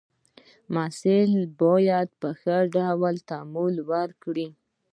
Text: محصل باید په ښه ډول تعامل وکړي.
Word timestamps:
محصل 0.73 1.31
باید 1.61 2.09
په 2.21 2.29
ښه 2.39 2.57
ډول 2.75 3.15
تعامل 3.29 3.75
وکړي. 3.89 4.47